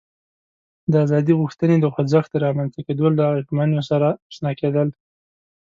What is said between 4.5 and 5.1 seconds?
کېدل دي.